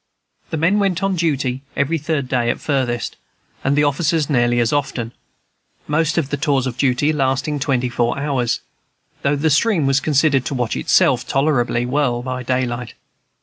[0.49, 3.17] The men went on duty every third day at furthest,
[3.63, 5.11] and the officers nearly as often,
[5.87, 8.61] most of the tours of duty lasting twenty four hours,
[9.21, 12.95] though the stream was considered to watch itself tolerably well by daylight.